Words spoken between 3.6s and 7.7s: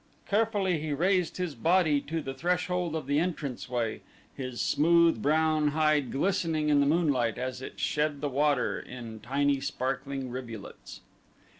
way, his smooth brown hide glistening in the moonlight as